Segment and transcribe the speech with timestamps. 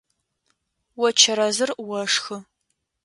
[1.05, 1.69] О чэрэзыр
[2.01, 2.35] ошхы.